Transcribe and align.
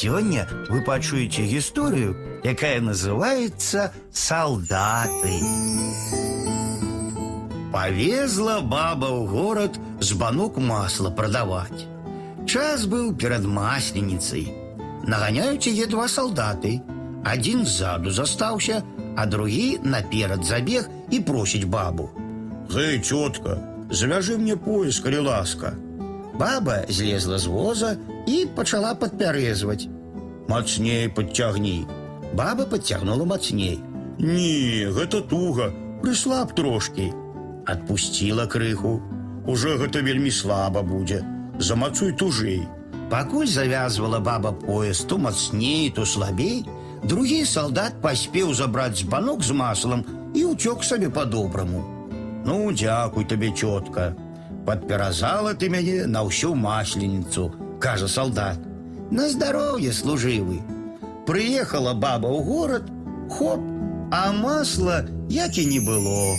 Сёння 0.00 0.48
вы 0.72 0.80
пачуеце 0.80 1.42
гісторыю, 1.44 2.16
якая 2.40 2.80
называецца 2.80 3.92
салдаты. 4.08 5.34
Повезла 7.74 8.54
баба 8.64 9.10
ў 9.12 9.28
горад 9.28 9.76
з 10.00 10.16
банок 10.16 10.56
масла 10.56 11.12
прадаваць. 11.12 11.84
Час 12.48 12.88
быў 12.88 13.12
перад 13.12 13.44
масленіцай. 13.44 14.48
Наганяюць 15.04 15.68
яе 15.68 15.84
два 15.84 16.08
салдаты. 16.08 16.80
Адзін 17.20 17.68
ззаду 17.68 18.08
застаўся, 18.08 18.80
а 19.20 19.28
другі 19.28 19.84
наперад 19.84 20.48
забег 20.48 20.88
і 21.12 21.20
просіць 21.20 21.68
бабу. 21.68 22.08
Гэй, 22.72 23.04
цётка, 23.04 23.60
завяжы 23.92 24.40
мне 24.40 24.56
пояс, 24.56 25.04
калі 25.04 25.28
ласка. 25.28 25.76
Баба 26.40 26.84
злезла 26.88 27.38
з 27.38 27.46
воза 27.52 27.96
і 28.24 28.46
пачала 28.56 28.94
падпярэзваць. 28.96 29.88
Мацней 30.48 31.08
подцягні. 31.12 31.84
Баба 32.32 32.64
подцягнула 32.64 33.26
мацней. 33.28 33.76
Не, 34.18 34.88
гэта 34.88 35.20
туга, 35.20 35.68
прыслаб 36.00 36.54
трошкі. 36.56 37.10
Адпусціла 37.68 38.46
крыху. 38.48 39.02
Уже 39.44 39.76
гэта 39.76 40.00
вельмі 40.00 40.32
слаба 40.32 40.80
будзе. 40.80 41.20
Замацуй 41.58 42.16
тужэй. 42.16 42.64
Пакуль 43.12 43.46
завязвала 43.46 44.20
баба 44.20 44.52
пояс 44.52 45.04
то 45.04 45.18
мацней, 45.18 45.90
то 45.90 46.06
слабей, 46.06 46.64
другі 47.04 47.44
салдат 47.44 48.00
паспеў 48.00 48.54
забраць 48.54 49.04
збанок 49.04 49.44
з 49.44 49.52
маслам 49.52 50.08
і 50.32 50.48
ўцёк 50.56 50.88
сабе 50.88 51.12
по-добраму. 51.12 51.84
Ну, 52.48 52.72
дзякуй 52.72 53.28
табе, 53.28 53.52
цётка. 53.52 54.16
Падпяразала 54.70 55.52
ты 55.58 55.66
мяне 55.66 56.06
на 56.06 56.20
ўсю 56.22 56.54
масленіцу, 56.54 57.48
кажа 57.82 58.06
салдат. 58.06 58.60
На 59.10 59.26
здароўе 59.32 59.90
служывы. 59.90 60.62
Прыехала 61.26 61.90
баба 62.04 62.30
ў 62.30 62.38
горад, 62.46 62.86
хоп, 63.34 63.66
а 64.14 64.30
масла 64.30 65.02
як 65.26 65.58
і 65.58 65.66
не 65.74 65.80
было. 65.82 66.38